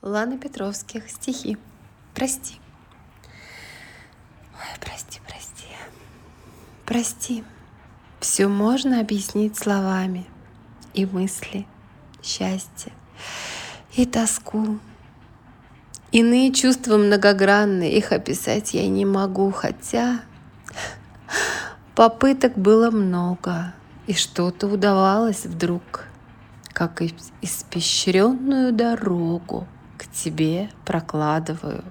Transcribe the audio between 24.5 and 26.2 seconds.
удавалось вдруг,